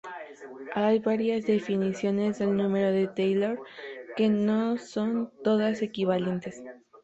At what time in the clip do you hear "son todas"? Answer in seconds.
4.79-5.83